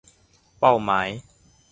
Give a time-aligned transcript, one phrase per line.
[0.59, 1.09] เป้าหมาย